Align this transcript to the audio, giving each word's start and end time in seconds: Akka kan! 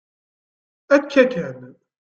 Akka 0.95 1.29
kan! 1.29 1.59